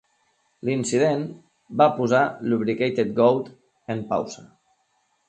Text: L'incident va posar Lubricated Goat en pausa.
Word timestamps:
L'incident 0.67 1.25
va 1.81 1.87
posar 1.97 2.21
Lubricated 2.53 3.13
Goat 3.21 3.53
en 3.97 4.03
pausa. 4.15 4.47